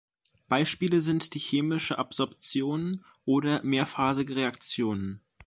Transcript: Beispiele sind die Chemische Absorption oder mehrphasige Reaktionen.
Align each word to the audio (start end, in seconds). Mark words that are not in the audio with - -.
Beispiele 0.49 0.99
sind 0.99 1.35
die 1.35 1.39
Chemische 1.39 1.99
Absorption 1.99 3.05
oder 3.25 3.61
mehrphasige 3.61 4.35
Reaktionen. 4.35 5.21